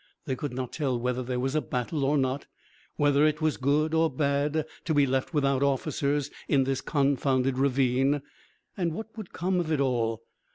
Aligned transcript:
They 0.25 0.35
could 0.35 0.51
not 0.51 0.73
tell 0.73 0.99
whether 0.99 1.21
there 1.21 1.39
was 1.39 1.53
a 1.53 1.61
battle 1.61 2.03
or 2.03 2.17
not, 2.17 2.47
whether 2.95 3.23
it 3.27 3.39
was 3.39 3.57
good 3.57 3.93
or 3.93 4.09
bad 4.09 4.65
to 4.85 4.93
be 4.95 5.05
left 5.05 5.31
without 5.31 5.61
officers 5.61 6.31
in 6.47 6.63
this 6.63 6.81
confounded 6.81 7.59
ravine, 7.59 8.23
and 8.75 8.93
what 8.93 9.15
would 9.15 9.31
come 9.31 9.59
of 9.59 9.71
it 9.71 9.79
all. 9.79 10.23